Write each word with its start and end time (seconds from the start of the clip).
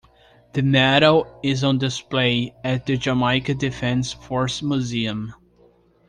The 0.53 0.63
medal 0.63 1.27
is 1.43 1.63
on 1.63 1.77
display 1.77 2.55
at 2.63 2.87
the 2.87 2.97
Jamaica 2.97 3.53
Defence 3.53 4.11
Force 4.11 4.63
Museum. 4.63 5.35